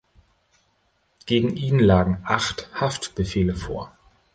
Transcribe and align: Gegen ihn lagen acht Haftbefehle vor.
Gegen 1.27 1.57
ihn 1.57 1.77
lagen 1.77 2.17
acht 2.23 2.71
Haftbefehle 2.73 3.53
vor. 3.55 3.95